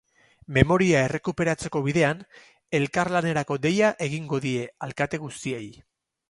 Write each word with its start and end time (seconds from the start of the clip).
Memoria 0.55 1.01
errekuperatzeko 1.09 1.81
bidean, 1.87 2.23
elkarlanerako 2.79 3.59
deia 3.67 3.93
egingo 4.07 4.41
die 4.47 4.55
alkate 4.89 5.23
guztiei. 5.29 5.65